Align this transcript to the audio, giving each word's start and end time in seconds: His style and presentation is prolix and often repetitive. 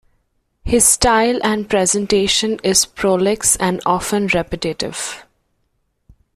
His 0.63 0.83
style 0.83 1.39
and 1.43 1.69
presentation 1.69 2.59
is 2.63 2.85
prolix 2.87 3.55
and 3.57 3.79
often 3.85 4.25
repetitive. 4.25 5.23